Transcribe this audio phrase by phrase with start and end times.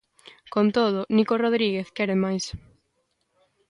[0.53, 2.43] Con todo, Nico Rodríguez quere máis.